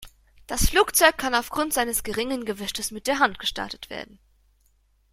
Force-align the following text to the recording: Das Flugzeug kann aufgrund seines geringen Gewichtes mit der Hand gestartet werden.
Das 0.47 0.67
Flugzeug 0.71 1.15
kann 1.19 1.35
aufgrund 1.35 1.73
seines 1.75 2.01
geringen 2.01 2.43
Gewichtes 2.43 2.89
mit 2.89 3.05
der 3.05 3.19
Hand 3.19 3.37
gestartet 3.37 3.91
werden. 3.91 4.17